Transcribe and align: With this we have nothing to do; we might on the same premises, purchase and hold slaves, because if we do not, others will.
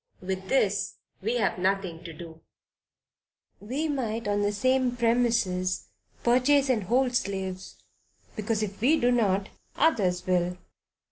With 0.19 0.47
this 0.49 0.95
we 1.21 1.35
have 1.37 1.59
nothing 1.59 2.03
to 2.05 2.11
do; 2.11 2.41
we 3.59 3.87
might 3.87 4.27
on 4.27 4.41
the 4.41 4.51
same 4.51 4.95
premises, 4.97 5.89
purchase 6.23 6.69
and 6.69 6.85
hold 6.85 7.15
slaves, 7.15 7.75
because 8.35 8.63
if 8.63 8.81
we 8.81 8.99
do 8.99 9.11
not, 9.11 9.49
others 9.77 10.25
will. 10.25 10.57